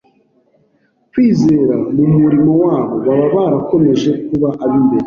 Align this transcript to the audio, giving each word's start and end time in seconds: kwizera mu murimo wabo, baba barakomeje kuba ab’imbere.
kwizera 1.11 1.75
mu 1.95 2.05
murimo 2.21 2.51
wabo, 2.63 2.91
baba 3.05 3.25
barakomeje 3.35 4.11
kuba 4.27 4.49
ab’imbere. 4.63 4.99